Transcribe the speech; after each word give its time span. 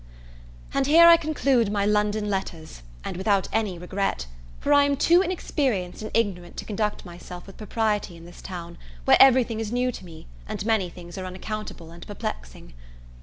And 0.73 0.87
here 0.87 1.05
I 1.07 1.15
conclude 1.15 1.71
my 1.71 1.85
London 1.85 2.27
letters, 2.27 2.81
and 3.03 3.15
without 3.15 3.47
any 3.53 3.77
regret; 3.77 4.25
for 4.59 4.73
I 4.73 4.83
am 4.83 4.97
too 4.97 5.21
inexperienced 5.21 6.01
and 6.01 6.09
ignorant 6.15 6.57
to 6.57 6.65
conduct 6.65 7.05
myself 7.05 7.45
with 7.45 7.57
propriety 7.57 8.17
in 8.17 8.25
this 8.25 8.41
town, 8.41 8.79
where 9.05 9.17
everything 9.19 9.59
is 9.59 9.71
new 9.71 9.91
to 9.91 10.03
me, 10.03 10.25
and 10.47 10.65
many 10.65 10.89
things 10.89 11.19
are 11.19 11.25
unaccountable 11.27 11.91
and 11.91 12.07
perplexing. 12.07 12.73